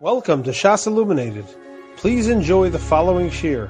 Welcome 0.00 0.44
to 0.44 0.50
Shas 0.50 0.86
Illuminated. 0.86 1.44
Please 1.96 2.28
enjoy 2.28 2.70
the 2.70 2.78
following 2.78 3.30
shiur. 3.30 3.68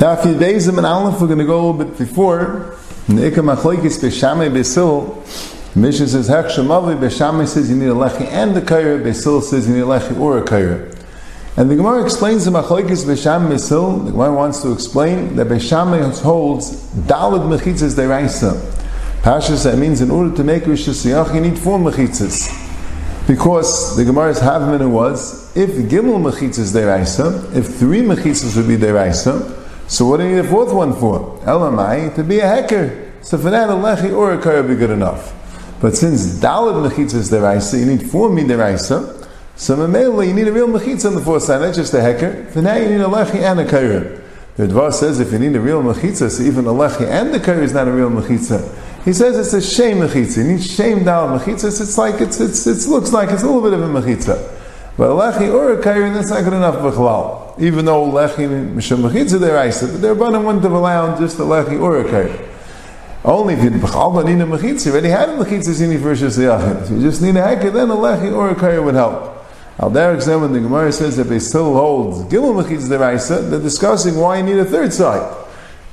Now, 0.00 0.12
a 0.12 0.16
few 0.16 0.38
days 0.38 0.68
in 0.68 0.82
Aleph, 0.82 1.20
we're 1.20 1.26
going 1.26 1.38
to 1.38 1.44
go 1.44 1.60
a 1.60 1.64
little 1.70 1.84
bit 1.84 1.98
before. 1.98 2.78
In 3.06 3.16
the 3.16 3.30
Ikam 3.30 3.54
Achloikis 3.54 4.00
Beshamay 4.00 4.48
Besil, 4.50 5.76
Mishnah 5.76 6.08
says, 6.08 6.30
Hech 6.30 6.48
Shemavi 6.48 6.98
Beshamay 6.98 7.46
says 7.46 7.68
you 7.68 7.76
need 7.76 7.90
a 7.90 7.94
lechi 7.94 8.22
and 8.22 8.56
a 8.56 8.62
kaira, 8.62 9.02
Besil 9.02 9.42
says 9.42 9.68
you 9.68 9.74
need 9.74 9.82
a 9.82 9.84
lechi 9.84 10.18
or 10.18 10.38
a 10.38 10.42
kaira. 10.42 10.90
And 11.58 11.70
the 11.70 11.76
Gemara 11.76 12.02
explains 12.02 12.46
the 12.46 12.50
Machlokes 12.52 13.04
Beshamay 13.04 13.52
Besil, 13.52 14.02
the 14.06 14.12
Gemara 14.12 14.32
wants 14.32 14.62
to 14.62 14.72
explain 14.72 15.36
that 15.36 15.48
Beshamay 15.48 16.22
holds 16.22 16.90
Dalad 17.00 17.46
Mechitzas 17.54 17.94
Deraisa. 17.96 18.58
Pashas, 19.20 19.64
that 19.64 19.76
means 19.76 20.00
in 20.00 20.10
order 20.10 20.34
to 20.34 20.42
make 20.42 20.62
Hashanah, 20.62 21.34
you 21.34 21.40
need 21.42 21.58
four 21.58 21.78
Mechitzas. 21.78 22.65
Because 23.26 23.96
the 23.96 24.04
Gemara's 24.04 24.38
Havmina 24.38 24.88
was, 24.88 25.56
if 25.56 25.70
Gimel 25.70 26.30
Mechitzas 26.30 26.72
Deraisa, 26.72 27.56
if 27.56 27.66
three 27.66 28.00
Mechitzas 28.00 28.56
would 28.56 28.68
be 28.68 28.76
Deraisa, 28.76 29.64
so 29.88 30.06
what 30.06 30.18
do 30.18 30.28
you 30.28 30.36
need 30.36 30.44
a 30.44 30.48
fourth 30.48 30.72
one 30.72 30.92
for? 30.92 31.36
Elamai, 31.40 32.14
to 32.14 32.22
be 32.22 32.38
a 32.38 32.46
hacker. 32.46 33.12
So 33.22 33.36
for 33.36 33.50
that, 33.50 33.68
a 33.68 33.72
Lechi 33.72 34.16
or 34.16 34.32
a 34.34 34.40
Kar 34.40 34.62
would 34.62 34.68
be 34.68 34.76
good 34.76 34.90
enough. 34.90 35.32
But 35.80 35.96
since 35.96 36.38
Dalad 36.38 36.88
Mechitzas 36.88 37.32
Deraisa, 37.32 37.80
you 37.80 37.86
need 37.86 38.08
four 38.08 38.30
Mideraisa, 38.30 39.26
so 39.56 39.74
Mamela, 39.74 40.24
you 40.24 40.34
need 40.34 40.46
a 40.46 40.52
real 40.52 40.68
Mechitza 40.68 41.06
on 41.06 41.14
the 41.14 41.20
fourth 41.20 41.42
side, 41.42 41.62
not 41.62 41.74
just 41.74 41.94
a 41.94 42.00
hacker. 42.00 42.44
For 42.52 42.62
now, 42.62 42.76
you 42.76 42.90
need 42.90 43.00
a 43.00 43.08
Lechi 43.08 43.40
and 43.40 43.58
a 43.58 43.64
Kar. 43.68 44.22
The 44.56 44.66
Dvar 44.68 44.92
says 44.92 45.18
if 45.18 45.32
you 45.32 45.38
need 45.38 45.56
a 45.56 45.60
real 45.60 45.82
Mechitza, 45.82 46.30
so 46.30 46.42
even 46.42 46.66
a 46.66 46.70
Lechi 46.70 47.08
and 47.08 47.34
a 47.34 47.40
Kar 47.40 47.60
is 47.60 47.72
not 47.72 47.88
a 47.88 47.90
real 47.90 48.10
Mechitza. 48.10 48.85
He 49.06 49.12
says 49.12 49.38
it's 49.38 49.54
a 49.54 49.62
shame 49.62 49.98
mechitza. 49.98 50.38
You 50.38 50.54
need 50.54 50.64
shame 50.64 51.04
down 51.04 51.38
mechitza. 51.38 51.66
It's 51.80 51.96
like 51.96 52.20
it's, 52.20 52.40
it's 52.40 52.66
it 52.66 52.90
looks 52.90 53.12
like 53.12 53.30
it's 53.30 53.44
a 53.44 53.46
little 53.46 53.62
bit 53.62 53.72
of 53.72 53.80
a 53.80 53.86
mechitza. 53.86 54.36
But 54.96 55.10
lechi 55.10 55.48
or 55.54 55.74
a 55.74 55.76
kair, 55.80 56.12
that's 56.12 56.30
not 56.30 56.42
good 56.42 56.54
enough 56.54 56.74
b'chalal. 56.74 57.56
Even 57.60 57.84
though 57.84 58.10
lechi 58.10 58.48
mishum 58.48 59.08
mechitza 59.08 59.38
deraisa, 59.38 59.92
but 59.92 60.02
they're 60.02 60.12
running 60.12 60.42
one 60.42 60.60
to 60.60 60.66
allow 60.66 61.16
just 61.16 61.38
a 61.38 61.42
lechi 61.42 61.80
or 61.80 62.00
a 62.00 62.04
kair. 62.04 62.48
Only 63.24 63.54
if 63.54 63.62
you 63.62 63.70
b'chal 63.70 64.24
need 64.24 64.40
a 64.40 64.44
mechitza. 64.44 64.86
You 64.86 64.92
already 64.92 65.10
had 65.10 65.28
a 65.28 65.36
mechitza 65.36 65.72
zini 65.72 65.98
shesayachim. 65.98 66.88
So 66.88 66.94
you 66.94 67.00
just 67.02 67.22
need 67.22 67.36
a 67.36 67.42
hekir, 67.42 67.72
then 67.72 67.90
a 67.90 67.94
lechi 67.94 68.34
or 68.34 68.50
a 68.50 68.56
kair 68.56 68.84
would 68.84 68.96
help. 68.96 69.46
Al 69.78 69.90
Derek 69.90 70.26
when 70.26 70.52
the 70.52 70.58
Gemara 70.58 70.90
says 70.90 71.16
that 71.16 71.24
they 71.24 71.38
still 71.38 71.74
hold 71.74 72.28
gimel 72.28 72.60
mechitza 72.60 72.88
deraisa, 72.88 73.48
they're 73.50 73.60
discussing 73.60 74.16
why 74.16 74.38
you 74.38 74.42
need 74.42 74.58
a 74.58 74.64
third 74.64 74.92
side. 74.92 75.45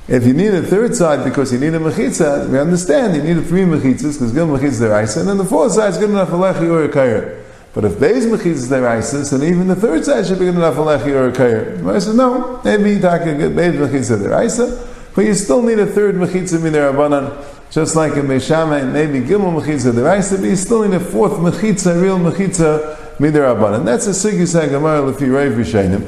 If 0.06 0.26
you 0.26 0.34
need 0.34 0.52
a 0.52 0.62
third 0.62 0.94
side 0.94 1.24
because 1.24 1.50
you 1.50 1.58
need 1.58 1.72
a 1.72 1.78
mechitza, 1.78 2.50
we 2.50 2.58
understand 2.58 3.16
you 3.16 3.22
need 3.22 3.46
three 3.46 3.62
mechitzas 3.62 4.14
because 4.14 4.32
gil 4.32 4.46
mechitza 4.46 4.82
deraisa, 4.82 5.20
and 5.20 5.28
then 5.30 5.38
the 5.38 5.46
fourth 5.46 5.72
side 5.72 5.94
is 5.94 5.98
good 5.98 6.10
enough 6.10 6.28
for 6.28 6.36
lechi 6.36 6.68
or 6.68 6.84
a 6.84 6.88
kair. 6.90 7.42
But 7.72 7.86
if 7.86 7.98
there's 7.98 8.26
mechitzas 8.26 8.68
deraisa, 8.68 9.30
then 9.30 9.48
even 9.48 9.66
the 9.66 9.74
third 9.74 10.04
side 10.04 10.26
should 10.26 10.38
be 10.38 10.44
good 10.44 10.56
enough 10.56 10.74
for 10.74 10.82
lechi 10.82 11.06
or 11.06 11.28
a 11.28 11.32
kair. 11.32 11.82
I 11.90 11.98
said 12.00 12.16
no, 12.16 12.60
maybe 12.62 13.00
talking 13.00 13.38
good 13.38 13.52
beis 13.56 13.72
mechitza 13.76 14.18
deraisa, 14.18 15.14
but 15.14 15.24
you 15.24 15.32
still 15.32 15.62
need 15.62 15.78
a 15.78 15.86
third 15.86 16.16
mechitza 16.16 16.58
midirabanan, 16.58 17.42
just 17.70 17.96
like 17.96 18.12
in 18.12 18.26
Beishama, 18.26 18.86
maybe 18.92 19.22
gimel 19.22 19.58
mechitza 19.58 19.90
deraisa, 19.90 20.38
but 20.38 20.50
you 20.50 20.56
still 20.56 20.86
need 20.86 20.94
a 20.94 21.00
fourth 21.00 21.32
mechitza, 21.32 21.98
real 21.98 22.18
mechitza 22.18 23.03
midirabanan. 23.18 23.84
That's 23.84 24.06
a 24.06 24.10
sigis 24.10 24.54
hagamara 24.54 25.12
lefi 25.12 25.28
reiv 25.28 25.56
v'shainim. 25.56 26.04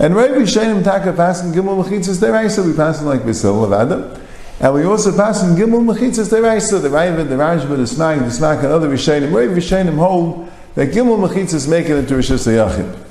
And 0.00 0.14
we 0.16 0.22
Shainim 0.22 0.82
Taka 0.82 1.12
pasin 1.12 1.52
Gimel 1.52 1.84
Mechitzas 1.84 2.16
Deraisa, 2.16 2.64
we 2.66 2.72
pass 2.72 3.02
like 3.02 3.22
Basil 3.22 3.64
of 3.64 3.72
Adam. 3.74 4.18
And 4.58 4.72
we 4.72 4.84
also 4.84 5.14
pass 5.14 5.42
in 5.42 5.50
Gimel 5.56 5.84
Mechitzas 5.84 6.30
Deraisa, 6.30 6.80
the 6.80 6.88
Raiva, 6.88 7.28
the 7.28 7.34
Rajba, 7.34 7.76
the 7.76 7.82
Smak, 7.82 8.18
the 8.20 8.24
Smak, 8.26 8.64
and 8.64 8.68
other 8.68 8.88
Rishainim. 8.88 9.30
Right 9.30 9.50
Rishainim 9.50 9.98
hold 9.98 10.50
that 10.74 10.88
Gimel 10.92 11.28
Mechitzas 11.28 11.68
make 11.68 11.90
it 11.90 11.96
into 11.98 12.14
Rishas 12.14 12.46
Yachid. 12.46 13.06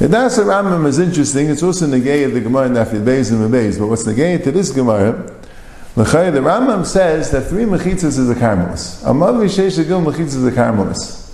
The 0.00 0.08
Das 0.08 0.36
Rambam 0.38 0.84
is 0.86 0.98
interesting. 0.98 1.48
It's 1.48 1.62
also 1.62 1.86
negay 1.86 2.26
of 2.26 2.34
the 2.34 2.40
Gemara 2.40 2.66
in 2.66 2.72
Nafid 2.72 3.04
Beis 3.04 3.30
and 3.30 3.54
Beis. 3.54 3.78
But 3.78 3.86
what's 3.86 4.02
negay 4.02 4.42
to 4.42 4.50
this 4.50 4.72
Gemara? 4.72 5.32
The 5.94 6.02
Rambam 6.02 6.84
says 6.84 7.30
that 7.30 7.42
three 7.42 7.64
mechitzas 7.64 8.18
is 8.18 8.28
a 8.28 8.34
karmelis. 8.34 9.02
Amav 9.04 9.38
vishesh 9.40 9.82
agil 9.82 10.04
mechitzas 10.04 10.36
is 10.36 10.44
a 10.44 10.50
karmelis. 10.50 11.25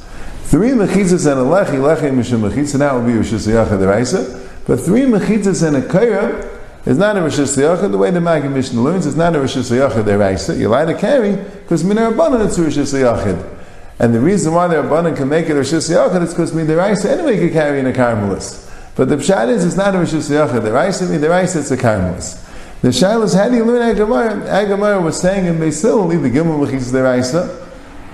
Three 0.53 0.73
mechitzas 0.73 1.25
and 1.33 1.41
a 1.41 1.45
lechi, 1.45 1.81
lechi 1.81 2.13
mishum 2.13 2.47
mechitzah, 2.47 2.81
that 2.81 2.95
would 2.95 3.07
be 3.07 3.13
Rishas 3.13 3.49
Yachid 3.49 3.79
Deraisa. 3.79 4.67
But 4.67 4.81
three 4.81 5.01
mechitzas 5.01 5.67
and 5.67 5.79
a 5.79 5.81
kaira 5.81 6.61
is 6.85 6.99
not 6.99 7.17
a 7.17 7.23
Rosh 7.23 7.39
Hashanah. 7.39 7.91
The 7.91 7.97
way 7.97 8.11
the 8.11 8.21
Maggid 8.21 8.51
Mishnah 8.51 8.79
learns, 8.79 9.07
it's 9.07 9.17
not 9.17 9.35
a 9.35 9.41
Rosh 9.41 9.57
Hashanah 9.57 10.05
deraisa. 10.05 10.59
You 10.59 10.69
lie 10.69 10.85
to 10.85 10.95
carry 10.95 11.37
because 11.37 11.83
minar 11.85 12.13
abanan 12.13 12.45
it's 12.45 12.59
a 12.59 12.65
Rosh 12.65 12.77
Hashanah. 12.77 13.61
And 13.99 14.15
the 14.15 14.21
reason 14.21 14.53
why 14.53 14.69
the 14.69 14.75
abanan 14.75 15.17
can 15.17 15.31
make 15.31 15.47
it 15.47 15.53
a 15.53 15.55
Rosh 15.55 15.73
Hashanah 15.73 16.23
is 16.23 16.35
because 16.35 16.53
midiraisa 16.53 17.07
anyway 17.07 17.39
can 17.39 17.51
carry 17.51 17.81
in 17.81 17.87
a 17.87 17.93
carmelis. 17.93 18.71
But 18.95 19.09
the 19.09 19.17
pshat 19.17 19.49
is 19.49 19.65
it's 19.65 19.77
not 19.77 19.95
a 19.95 20.01
Rosh 20.01 20.13
Hashanah 20.13 20.61
deraisa. 20.61 21.07
Midiraisa 21.09 21.61
it's 21.61 21.71
a 21.71 21.79
carmelis. 21.79 22.47
The 22.83 22.89
shaila 22.89 23.25
is 23.25 23.33
how 23.33 23.49
do 23.49 23.57
you 23.57 23.65
learn 23.65 23.97
Agamar? 23.97 24.47
Agamar 24.49 25.03
was 25.03 25.19
saying 25.19 25.47
in 25.47 25.57
Beisil 25.57 26.13
either 26.13 26.29
Gimel 26.29 26.63
mechitzas 26.67 26.93
deraisa 26.93 27.59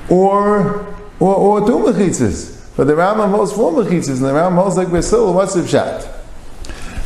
or 0.09 0.88
or 1.20 1.34
or 1.34 1.66
two 1.66 1.78
mechitzas. 1.78 2.56
But 2.76 2.86
the 2.86 2.92
Rambam 2.92 3.30
holds 3.30 3.52
four 3.52 3.72
mechitzas, 3.72 4.18
and 4.18 4.24
the 4.24 4.32
Rambam 4.32 4.54
holds 4.54 4.76
like 4.76 4.88
Beisil. 4.88 5.34
What's 5.34 5.54
the 5.54 5.62
pshat? 5.62 6.14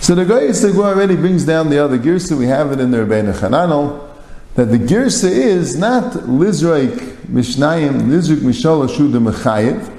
So 0.02 0.14
the 0.14 0.24
Goy 0.24 0.48
Yisrael 0.48 0.84
already 0.84 1.16
brings 1.16 1.44
down 1.44 1.70
the 1.70 1.78
other 1.78 1.98
girsa. 1.98 2.36
We 2.36 2.46
have 2.46 2.72
it 2.72 2.80
in 2.80 2.90
the 2.90 2.98
Rebbeinu 2.98 3.32
Chananel 3.34 4.12
that 4.54 4.66
the 4.66 4.78
girsa 4.78 5.30
is 5.30 5.76
not 5.76 6.12
lizraik 6.12 7.16
mishnayim 7.26 8.02
lizraik 8.02 8.40
mishal 8.40 8.86
ashuda 8.86 9.32
mechayev, 9.32 9.90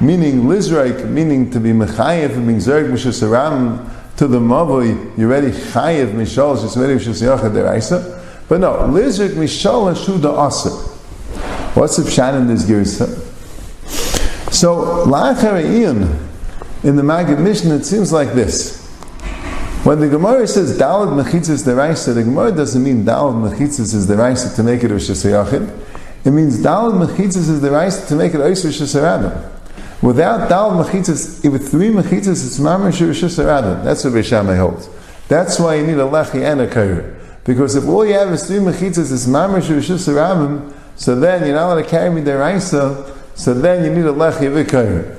meaning 0.00 0.42
lizraik 0.42 1.08
meaning 1.08 1.50
to 1.50 1.60
be 1.60 1.70
mechayev 1.70 2.30
and 2.30 2.46
being 2.46 2.58
zerg 2.58 2.90
mishasaram 2.90 3.88
to 4.16 4.26
the 4.26 4.40
mavoi 4.40 5.16
you 5.16 5.28
ready 5.28 5.50
chayev 5.50 6.12
mishal 6.14 6.56
shesmeri 6.56 6.98
shesiyachad 6.98 7.52
deraisa. 7.52 8.18
But 8.48 8.60
no, 8.60 8.72
lizraik 8.88 9.34
mishal 9.34 9.94
ashuda 9.94 10.48
aser. 10.48 10.70
What's 11.78 11.96
the 11.96 12.02
pshat 12.02 12.36
in 12.36 12.48
this 12.48 12.64
girsa? 12.64 13.19
So 14.50 15.04
la'achar 15.06 15.62
in 16.82 16.96
the 16.96 17.02
Maggid 17.02 17.38
Mishnah 17.38 17.76
it 17.76 17.84
seems 17.84 18.12
like 18.12 18.32
this. 18.32 18.80
When 19.84 20.00
the 20.00 20.08
Gemara 20.08 20.46
says 20.46 20.78
Dalad 20.78 21.22
Mechitzas 21.22 21.64
Deraisa, 21.64 22.14
the 22.14 22.22
Gemara 22.22 22.52
doesn't 22.52 22.82
mean 22.82 23.04
Dalad 23.04 23.50
Mechitzas 23.50 23.94
is 23.94 24.06
Deraisa 24.06 24.54
to 24.56 24.62
make 24.62 24.84
it 24.84 24.90
Rosh. 24.90 25.08
It 25.08 26.30
means 26.30 26.58
Dalad 26.58 27.06
Mechitzas 27.06 27.48
is 27.48 27.60
Deraisa 27.60 28.06
to 28.08 28.14
make 28.14 28.34
it 28.34 28.38
Rosh 28.38 28.58
Hashanah. 28.58 30.02
Without 30.02 30.50
Dalad 30.50 30.84
Mechitzas, 30.84 31.50
with 31.50 31.70
three 31.70 31.88
Mechitzas, 31.88 32.44
it's 32.44 32.58
Mamash 32.58 33.06
Rosh. 33.06 33.36
That's 33.36 34.04
what 34.04 34.12
Beishamai 34.12 34.58
holds. 34.58 34.90
That's 35.28 35.58
why 35.58 35.76
you 35.76 35.86
need 35.86 35.96
a 35.96 36.08
Lechi 36.08 36.42
and 36.42 36.60
a 36.60 36.66
Kair. 36.66 37.18
Because 37.44 37.76
if 37.76 37.86
all 37.86 38.04
you 38.04 38.14
have 38.14 38.30
is 38.32 38.46
three 38.46 38.58
Mechitzas, 38.58 39.12
it's 39.12 39.26
Mamash 39.26 39.70
Rosh 39.70 40.70
so 40.96 41.18
then 41.18 41.46
you're 41.46 41.54
not 41.54 41.72
allowed 41.72 41.82
to 41.82 41.88
carry 41.88 42.10
me 42.10 42.20
Deraisa, 42.20 43.19
so 43.40 43.54
then 43.54 43.82
you 43.82 43.90
need 43.90 44.04
a 44.04 44.12
Lechi 44.12 44.48
and 44.48 44.56
a 44.58 44.64
Kair. 44.64 45.16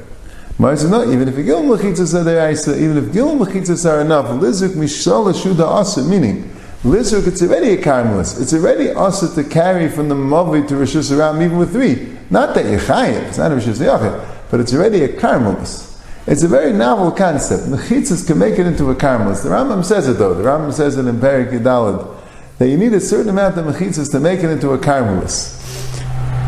Mar 0.59 0.77
says, 0.77 0.91
no, 0.91 1.11
even 1.11 1.27
if 1.27 1.35
Gil 1.37 1.63
Mechitzas 1.63 2.13
are 2.13 2.23
there, 2.23 2.51
even 2.51 2.95
if 2.95 3.11
Gil 3.11 3.35
Mechitzas 3.35 3.89
are 3.89 3.99
enough, 4.01 4.27
Lizuk 4.27 4.75
Mishal 4.75 5.33
Shuda 5.33 5.65
Asa, 5.65 6.03
meaning, 6.03 6.43
Lizuk, 6.83 7.25
it's 7.25 7.41
already 7.41 7.71
a 7.71 7.77
karmelis. 7.77 8.39
It's 8.39 8.53
already 8.53 8.91
asa 8.91 9.33
to 9.33 9.49
carry 9.49 9.89
from 9.89 10.07
the 10.07 10.13
Mavi 10.13 10.67
to 10.67 10.75
Rosh 10.77 10.95
Hashanah, 10.95 11.43
even 11.43 11.57
with 11.57 11.71
three. 11.71 12.15
Not 12.29 12.53
that 12.53 12.65
Yechayev, 12.65 13.29
it's 13.29 13.39
not 13.39 13.51
a 13.51 13.55
Rosh 13.55 13.65
Hashanah, 13.65 14.51
but 14.51 14.59
it's 14.59 14.73
already 14.75 15.03
a 15.03 15.07
karmelis. 15.07 15.99
It's 16.27 16.43
a 16.43 16.47
very 16.47 16.73
novel 16.73 17.09
concept. 17.09 17.63
Mechitzas 17.63 18.27
can 18.27 18.37
make 18.37 18.59
it 18.59 18.67
into 18.67 18.91
a 18.91 18.95
karmelis. 18.95 19.41
The 19.41 19.49
Rambam 19.49 19.83
says 19.83 20.07
it 20.07 20.19
though. 20.19 20.35
The 20.35 20.43
Rambam 20.43 20.71
says 20.71 20.95
it 20.95 21.07
in 21.07 21.15
Perik 21.15 21.49
Yadalad, 21.49 22.19
that 22.59 22.67
you 22.67 22.77
need 22.77 22.93
a 22.93 22.99
certain 22.99 23.29
amount 23.29 23.57
of 23.57 23.65
mechitzas 23.65 24.11
to 24.11 24.19
make 24.19 24.41
it 24.41 24.51
into 24.51 24.69
a 24.73 24.77
karmelis 24.77 25.60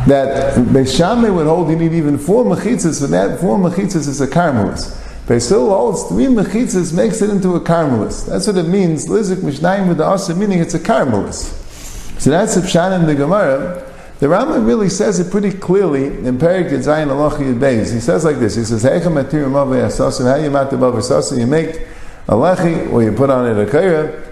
that 0.08 0.56
Beishamay 0.56 1.34
would 1.34 1.48
hold 1.48 1.70
you 1.70 1.76
need 1.76 1.94
even 1.94 2.18
four 2.18 2.44
mechitzas, 2.44 3.02
but 3.02 3.10
that 3.12 3.40
four 3.40 3.58
mechitzas 3.58 4.08
is 4.08 4.20
a 4.20 4.28
karmelis. 4.28 5.00
Beisil 5.28 5.70
holds 5.70 6.04
three 6.04 6.26
mechitzas, 6.26 6.94
makes 6.94 7.22
it 7.22 7.30
into 7.30 7.56
a 7.56 7.62
karmelis. 7.62 8.26
That's 8.26 8.46
what 8.48 8.58
it 8.58 8.68
means. 8.68 9.08
Lizik 9.08 9.38
mishnayim 9.38 9.88
with 9.88 9.98
the 9.98 10.06
asa, 10.06 10.36
meaning 10.36 10.60
it's 10.60 10.74
a 10.74 10.80
karmelis. 10.80 11.62
So 12.20 12.30
that's 12.30 12.56
the 12.56 12.62
pshan 12.62 13.00
in 13.00 13.06
the 13.06 13.16
Gemara. 13.16 13.90
The 14.20 14.30
Rama 14.30 14.60
really 14.60 14.90
says 14.90 15.20
it 15.20 15.32
pretty 15.32 15.52
clearly 15.52 16.06
in 16.06 16.38
Perik 16.38 16.70
Zayin 16.70 17.08
Aloch 17.08 17.38
Yud 17.38 17.94
He 17.94 18.00
says 18.00 18.24
like 18.24 18.38
this. 18.38 18.56
He 18.56 18.64
says, 18.64 18.84
"Heichem 18.84 19.22
atir 19.22 19.46
mavei 19.50 19.86
asasim, 19.86 20.26
how 20.26 20.36
you 20.36 20.50
mat 20.50 20.72
above 20.72 20.96
asasim, 20.96 21.40
you 21.40 21.48
make 21.48 21.76
a 22.28 22.34
lechi, 22.34 22.92
or 22.92 23.04
you 23.04 23.12
put 23.12 23.30
on 23.30 23.46
it 23.46 23.62
a 23.62 23.70
kaira, 23.70 24.26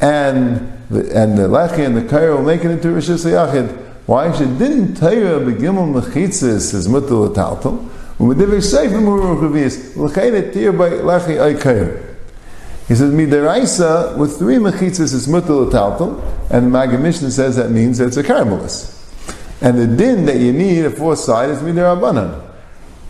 and 0.00 0.72
the, 0.90 1.00
and 1.16 1.38
the 1.38 1.48
lechi 1.48 1.86
and 1.86 1.96
the 1.96 2.02
kaira 2.02 2.36
will 2.36 2.44
make 2.44 2.64
it 2.64 2.70
into 2.70 2.88
rishis 2.88 3.24
yachid." 3.24 3.89
Why? 4.06 4.32
She 4.36 4.44
didn't 4.44 4.96
you 4.96 5.40
begimel 5.40 6.00
mechitzis 6.00 6.74
is 6.74 6.88
mutal 6.88 7.32
taltal. 7.34 7.78
When 8.18 8.28
we 8.28 8.34
did 8.34 8.48
seif 8.48 8.92
muru 9.00 9.36
revius, 9.40 9.96
l'chayne 9.96 10.52
tir 10.52 10.72
by 10.72 10.90
lachi 10.90 11.36
aykayer. 11.38 12.16
He 12.88 12.94
says 12.94 13.12
midiraisa 13.12 14.18
with 14.18 14.38
three 14.38 14.56
mechitzis 14.56 15.14
is 15.14 15.26
mutal 15.26 15.70
taltal, 15.70 16.22
and 16.50 16.74
the 16.74 16.98
Mishnah 16.98 17.30
says 17.30 17.56
that 17.56 17.70
means 17.70 17.98
that 17.98 18.08
it's 18.08 18.16
a 18.16 18.22
karmelis. 18.22 18.96
And 19.62 19.78
the 19.78 19.86
din 19.86 20.24
that 20.26 20.38
you 20.38 20.52
need 20.52 20.84
a 20.84 20.90
fourth 20.90 21.20
side 21.20 21.50
is 21.50 21.58
midirabanan. 21.58 22.48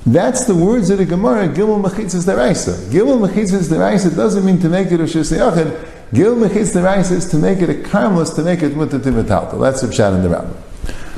That's 0.06 0.46
the 0.46 0.54
words 0.54 0.88
of 0.90 0.98
the 0.98 1.04
Gemara, 1.04 1.48
Gimel 1.48 1.82
Mechitzas 1.82 2.25
Deraisa. 2.25 2.88
Gimel 2.90 3.28
Mechitzas 3.28 3.69
Deraisa 3.69 4.14
doesn't 4.14 4.44
mean 4.46 4.58
to 4.60 4.69
make 4.69 4.90
it 4.90 4.98
a 4.98 5.04
Shusayachid. 5.04 5.78
Gimel 6.10 6.48
Mechitzas 6.48 6.75
Deraisa 6.75 7.12
is 7.12 7.28
to 7.31 7.37
make 7.37 7.58
it 7.58 7.69
a 7.69 7.75
karmelis, 7.75 8.34
to 8.34 8.42
make 8.42 8.62
it 8.62 8.72
Mutatimatalta. 8.72 9.60
That's 9.60 9.82
the 9.82 9.88
Pshat 9.88 10.14
in 10.14 10.22
the 10.22 10.28
Rambam. 10.28 10.69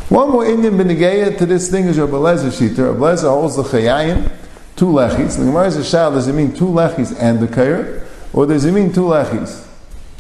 One 0.08 0.30
more 0.30 0.44
Indian 0.44 0.74
Benegeya 0.74 1.38
to 1.38 1.46
this 1.46 1.70
thing 1.70 1.86
is 1.86 1.98
Rabbi 1.98 2.12
Lezer 2.12 2.50
Shita. 2.50 2.92
Rabbi 2.92 3.00
Lezer 3.00 3.28
holds 3.28 3.56
the 3.56 3.62
Chayayim, 3.62 4.30
two 4.76 4.86
lechis. 4.86 5.38
The 5.38 5.44
Gemara 5.44 5.66
is 5.68 5.76
a 5.76 5.84
shal, 5.84 6.12
does 6.12 6.28
it 6.28 6.34
mean 6.34 6.52
two 6.52 6.66
lechis 6.66 7.16
and 7.18 7.40
the 7.40 7.46
kair? 7.46 8.06
Or 8.32 8.46
does 8.46 8.64
it 8.64 8.72
mean 8.72 8.92
two 8.92 9.02
lechis? 9.02 9.66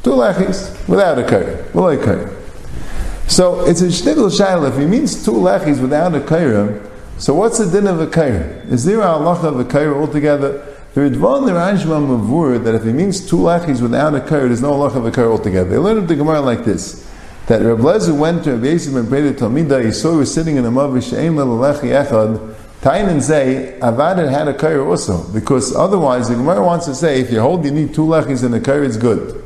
Two 0.02 0.10
lechis 0.10 0.88
without 0.88 1.18
a 1.18 1.22
kair, 1.22 1.72
without 1.74 1.94
a 1.94 1.96
kair. 1.96 3.30
So 3.30 3.66
it's 3.66 3.82
a 3.82 3.86
shtigl 3.86 4.34
shal. 4.34 4.64
If 4.64 4.78
he 4.78 4.86
means 4.86 5.24
two 5.24 5.32
lechis 5.32 5.80
without 5.80 6.14
a 6.14 6.20
kair, 6.20 6.88
so 7.18 7.34
what's 7.34 7.58
the 7.58 7.66
din 7.66 7.86
of 7.86 8.00
a 8.00 8.06
kair? 8.06 8.68
Is 8.70 8.84
there 8.84 9.00
a 9.00 9.04
halacha 9.04 9.44
of 9.44 9.60
a 9.60 9.64
kair 9.64 9.94
altogether? 9.94 10.66
The 10.94 11.02
Ridvan 11.02 11.46
the 11.46 11.52
Rashba 11.52 12.06
Mavur 12.06 12.62
that 12.64 12.74
if 12.74 12.84
he 12.84 12.92
means 12.92 13.26
two 13.26 13.36
lechis 13.36 13.80
without 13.80 14.14
a 14.14 14.20
kair, 14.20 14.46
there's 14.48 14.62
no 14.62 14.72
halacha 14.72 14.96
of 14.96 15.06
a 15.06 15.10
kair 15.10 15.30
altogether. 15.30 15.70
They 15.70 15.78
learned 15.78 16.08
the 16.08 16.16
Gemara 16.16 16.40
like 16.40 16.64
this. 16.64 17.01
That 17.46 17.62
Reb 17.62 17.78
Lezer 17.78 18.16
went 18.16 18.44
to 18.44 18.52
Rabbi 18.52 18.66
Yisrael 18.66 19.00
and 19.00 19.08
prayed 19.08 19.36
to 19.36 19.44
Talmida, 19.44 19.84
he 19.84 19.92
saw 19.92 20.12
he 20.12 20.18
was 20.18 20.32
sitting 20.32 20.56
in 20.56 20.64
a 20.64 20.70
mavish, 20.70 21.10
she'em 21.10 21.34
lechi 21.36 21.90
echad, 21.90 22.54
Tain 22.82 23.08
and 23.08 23.22
say, 23.22 23.78
Avad 23.80 24.28
had 24.28 24.48
a 24.48 24.54
kair 24.54 24.84
also, 24.84 25.22
because 25.32 25.74
otherwise 25.76 26.28
the 26.28 26.34
Gemara 26.34 26.64
wants 26.64 26.86
to 26.86 26.94
say, 26.96 27.20
if 27.20 27.30
you 27.30 27.40
hold 27.40 27.64
you 27.64 27.70
need 27.70 27.94
two 27.94 28.02
lechis 28.02 28.44
in 28.44 28.52
a 28.54 28.58
kair, 28.58 28.84
it's 28.84 28.96
good. 28.96 29.40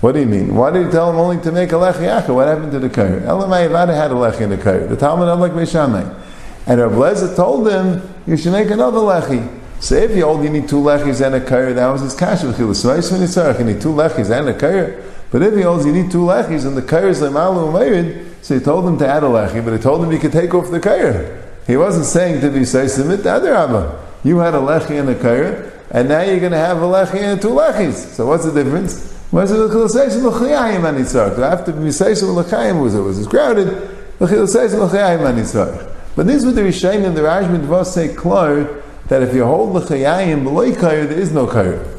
What 0.00 0.12
do 0.12 0.20
you 0.20 0.26
mean? 0.26 0.54
Why 0.54 0.70
did 0.70 0.86
he 0.86 0.92
tell 0.92 1.10
him 1.10 1.16
only 1.16 1.42
to 1.42 1.50
make 1.50 1.72
a 1.72 1.74
lechi 1.74 2.06
acha? 2.06 2.32
What 2.32 2.46
happened 2.46 2.70
to 2.70 2.78
the 2.78 2.88
kair? 2.88 3.22
Elamai 3.22 3.68
Avad 3.68 3.88
had 3.88 4.12
a 4.12 4.14
lechi 4.14 4.42
in 4.42 4.50
the 4.50 4.56
kair. 4.56 4.88
The 4.88 4.96
Talmud 4.96 5.26
like 5.40 5.50
Beishamai. 5.50 6.22
And 6.66 6.80
Rav 6.80 6.92
Lezer 6.92 7.34
told 7.34 7.68
him, 7.68 8.02
you 8.24 8.36
should 8.36 8.52
make 8.52 8.70
another 8.70 8.98
lechi. 8.98 9.60
So 9.80 9.96
if 9.96 10.12
you 10.12 10.24
hold 10.24 10.44
you 10.44 10.50
need 10.50 10.68
two 10.68 10.76
lechis 10.76 11.26
and 11.26 11.34
a 11.34 11.40
kair, 11.40 11.74
that 11.74 11.88
was 11.88 12.02
his 12.02 12.14
kash 12.14 12.42
v'chilu. 12.42 12.74
So 12.76 12.90
I 12.90 13.62
need 13.64 13.80
two 13.80 13.88
lechis 13.88 14.30
and 14.30 14.48
a 14.48 14.54
kair. 14.54 15.02
But 15.30 15.42
if 15.42 15.54
he 15.54 15.62
holds 15.62 15.84
you 15.84 15.92
need 15.92 16.10
two 16.10 16.18
lechis 16.18 16.66
and 16.66 16.76
the 16.76 16.82
kair 16.82 17.08
is 17.08 17.20
lemalu 17.20 17.72
umayid, 17.72 18.26
so 18.42 18.54
he 18.58 18.64
told 18.64 18.86
him 18.86 18.98
to 18.98 19.08
add 19.08 19.24
a 19.24 19.26
lechi, 19.26 19.64
but 19.64 19.72
he 19.72 19.78
told 19.78 20.04
him 20.04 20.10
he 20.10 20.18
could 20.18 20.32
take 20.32 20.54
off 20.54 20.70
the 20.70 20.80
kair. 20.80 21.42
He 21.66 21.76
wasn't 21.76 22.06
saying 22.06 22.40
to 22.42 22.50
be 22.50 22.60
Saisimit 22.60 23.18
Adarabba. 23.18 24.00
You 24.22 24.38
had 24.38 24.54
a 24.54 24.58
lechi 24.58 25.00
and 25.00 25.08
a 25.08 25.14
kair, 25.16 25.72
and 25.90 26.08
now 26.08 26.22
you're 26.22 26.38
going 26.38 26.52
to 26.52 26.58
have 26.58 26.78
a 26.78 26.86
lechi 26.86 27.20
and 27.20 27.42
two 27.42 27.48
lechis. 27.48 27.94
So 28.14 28.26
what's 28.26 28.44
the 28.44 28.52
difference? 28.52 29.12
What's 29.32 29.50
the 29.50 29.66
l'chilasayim 29.66 30.22
l'chayim 30.22 30.82
anitzarch? 30.82 31.38
After 31.38 31.72
misayim 31.72 32.36
l'chayim 32.36 32.80
was 32.80 32.94
it 32.94 33.00
was 33.00 33.26
crowded. 33.26 33.66
L'chilasayim 34.20 34.78
l'chayim. 34.88 35.92
But 36.14 36.26
these 36.28 36.46
were 36.46 36.52
the 36.52 36.62
Rishayim 36.62 37.04
and 37.04 37.16
the 37.16 37.22
Rajman 37.22 37.66
Devos 37.66 37.86
say 37.86 38.14
clear 38.14 38.82
that 39.08 39.22
if 39.22 39.34
you 39.34 39.44
hold 39.44 39.74
l'chayim 39.74 40.44
below 40.44 40.70
kair, 40.70 41.08
there 41.08 41.18
is 41.18 41.32
no 41.32 41.46
kair. 41.48 41.95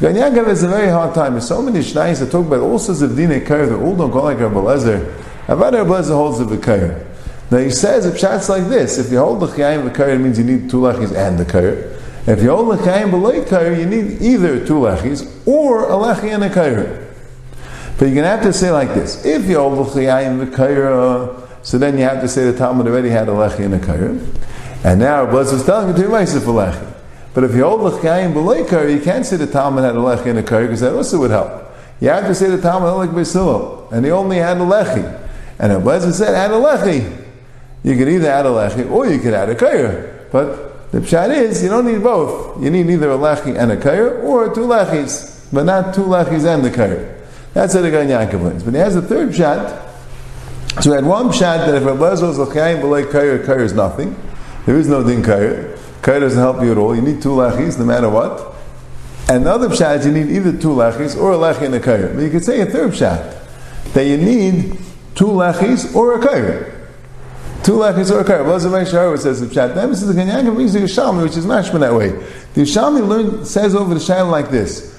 Gan 0.00 0.16
Yaakov 0.16 0.48
has 0.48 0.64
a 0.64 0.68
very 0.68 0.88
hard 0.88 1.14
time. 1.14 1.34
There's 1.34 1.46
so 1.46 1.62
many 1.62 1.78
shnayis 1.78 2.18
that 2.18 2.32
talk 2.32 2.48
about 2.48 2.60
all 2.60 2.80
sorts 2.80 3.00
of 3.00 3.12
dinei 3.12 3.46
kair 3.46 3.68
that 3.68 3.76
all 3.76 3.94
don't 3.94 4.10
go 4.10 4.24
like 4.24 4.40
Rabbi 4.40 4.56
Lezer. 4.56 5.14
Avad 5.46 5.72
Rabbi 5.72 5.88
Lezer 5.88 6.16
holds 6.16 6.40
the 6.40 6.56
kair. 6.56 7.06
Now 7.52 7.58
he 7.58 7.70
says 7.70 8.04
if 8.04 8.18
shots 8.18 8.48
like 8.48 8.64
this, 8.64 8.98
if 8.98 9.12
you 9.12 9.18
hold 9.18 9.38
the 9.38 9.46
chayim 9.46 9.88
v'kayir, 9.88 10.16
it 10.16 10.18
means 10.18 10.36
you 10.36 10.44
need 10.44 10.68
two 10.68 10.78
lechis 10.78 11.14
and 11.14 11.38
the 11.38 11.44
kayir. 11.44 11.96
If 12.26 12.42
you 12.42 12.50
hold 12.50 12.76
the 12.76 12.82
chayim 12.82 13.12
below 13.12 13.40
kayir, 13.44 13.78
you 13.78 13.86
need 13.86 14.20
either 14.20 14.66
two 14.66 14.80
lechis 14.80 15.30
or 15.46 15.84
a 15.84 15.92
lechi 15.92 16.34
and 16.34 16.42
a 16.42 16.50
kayir. 16.50 17.12
But 17.96 18.06
you're 18.06 18.14
going 18.14 18.24
to 18.24 18.30
have 18.30 18.42
to 18.42 18.52
say 18.52 18.72
like 18.72 18.94
this: 18.94 19.24
if 19.24 19.44
you 19.44 19.58
hold 19.58 19.78
the 19.78 20.00
chayim 20.00 20.44
v'kayir, 20.44 21.48
so 21.62 21.78
then 21.78 21.96
you 21.98 22.02
have 22.02 22.20
to 22.20 22.26
say 22.26 22.50
the 22.50 22.58
Talmud 22.58 22.88
already 22.88 23.10
had 23.10 23.28
a 23.28 23.32
lechi 23.32 23.64
and 23.64 23.74
a 23.74 23.78
kayir, 23.78 24.18
and 24.82 24.98
now 24.98 25.24
Bless 25.24 25.52
was 25.52 25.64
telling 25.64 25.86
you 25.86 25.94
to 25.94 26.08
be 26.08 26.08
for 26.08 26.52
lechi. 26.52 26.93
But 27.34 27.42
if 27.44 27.54
you 27.54 27.64
hold 27.64 27.92
the 27.92 27.98
chayim 27.98 28.32
below 28.32 28.64
kayir, 28.64 28.94
you 28.94 29.00
can't 29.00 29.26
say 29.26 29.36
the 29.36 29.48
Talmud 29.48 29.82
had 29.82 29.96
a 29.96 29.98
lechi 29.98 30.26
and 30.26 30.38
a 30.38 30.42
kayir 30.42 30.66
because 30.66 30.80
that 30.80 30.94
also 30.94 31.18
would 31.18 31.32
help. 31.32 31.64
You 32.00 32.08
have 32.08 32.26
to 32.26 32.34
say 32.34 32.48
the 32.48 32.62
Talmud 32.62 32.88
had 32.88 32.94
like 32.94 33.10
Basilil, 33.10 33.90
and 33.92 34.04
he 34.04 34.12
only 34.12 34.36
had 34.36 34.56
a 34.58 34.60
lechi. 34.60 35.20
And 35.58 35.72
Ablezer 35.72 36.12
said, 36.12 36.34
had 36.34 36.52
a 36.52 36.54
lechi. 36.54 37.22
You 37.82 37.96
could 37.96 38.08
either 38.08 38.28
add 38.28 38.46
a 38.46 38.50
lechi 38.50 38.90
or 38.90 39.06
you 39.06 39.18
could 39.18 39.34
add 39.34 39.50
a 39.50 39.54
kair. 39.54 40.30
But 40.30 40.90
the 40.92 41.00
pshat 41.00 41.36
is 41.36 41.62
you 41.62 41.68
don't 41.68 41.86
need 41.86 42.02
both. 42.02 42.62
You 42.62 42.70
need 42.70 42.88
either 42.88 43.10
a 43.10 43.18
lechi 43.18 43.58
and 43.58 43.72
a 43.72 43.76
kair 43.76 44.22
or 44.22 44.54
two 44.54 44.62
lechis, 44.62 45.52
but 45.52 45.64
not 45.64 45.94
two 45.94 46.02
lechis 46.02 46.44
and 46.46 46.64
the 46.64 46.70
kair. 46.70 47.20
That's 47.52 47.74
what 47.74 47.82
the 47.82 47.90
guy 47.90 48.06
Yaakov 48.06 48.42
learns. 48.42 48.62
But 48.62 48.74
he 48.74 48.80
has 48.80 48.96
a 48.96 49.02
third 49.02 49.30
pshat. 49.30 49.82
So 50.82 50.90
we 50.90 50.96
had 50.96 51.04
one 51.04 51.28
pshat 51.28 51.66
that 51.66 51.74
if 51.74 51.84
Rabbi 51.84 51.98
was 51.98 52.22
lechayim 52.22 52.80
b'lei 52.80 53.10
kair, 53.10 53.44
kair 53.44 53.60
is 53.60 53.72
nothing. 53.72 54.16
There 54.66 54.76
is 54.76 54.88
no 54.88 55.04
din 55.04 55.22
kair. 55.22 55.73
Kair 56.04 56.20
doesn't 56.20 56.38
help 56.38 56.62
you 56.62 56.70
at 56.70 56.76
all. 56.76 56.94
You 56.94 57.00
need 57.00 57.22
two 57.22 57.30
lechis 57.30 57.78
no 57.78 57.86
matter 57.86 58.10
what. 58.10 58.54
And 59.26 59.46
the 59.46 59.50
other 59.50 59.70
pshat, 59.70 60.04
you 60.04 60.12
need 60.12 60.30
either 60.30 60.52
two 60.52 60.68
lechis 60.68 61.18
or 61.18 61.32
a 61.32 61.36
lechi 61.36 61.62
and 61.62 61.74
a 61.74 61.80
kair. 61.80 62.14
But 62.14 62.20
you 62.20 62.28
could 62.28 62.44
say 62.44 62.60
a 62.60 62.66
third 62.66 62.92
pshat 62.92 63.94
that 63.94 64.04
you 64.04 64.18
need 64.18 64.78
two 65.14 65.28
lechis 65.28 65.96
or 65.96 66.20
a 66.20 66.22
kair. 66.22 66.74
Two 67.64 67.78
lechis 67.78 68.14
or 68.14 68.20
a 68.20 68.24
kar. 68.24 68.44
Blazer 68.44 68.68
Meishar 68.68 69.18
says 69.18 69.40
the. 69.40 69.46
Then 69.46 69.88
this 69.88 70.02
is 70.02 70.08
the 70.08 70.12
Gan 70.12 70.28
Yaakov 70.28 70.54
brings 70.54 70.74
the 70.74 70.80
Yishalmi, 70.80 71.22
which 71.22 71.38
is 71.38 71.46
mashman 71.46 71.80
that 71.80 71.94
way. 71.94 72.10
The 72.10 72.60
Yishalmi 72.60 73.08
learn, 73.08 73.46
says 73.46 73.74
over 73.74 73.94
the 73.94 74.00
Shail 74.00 74.30
like 74.30 74.50
this. 74.50 74.94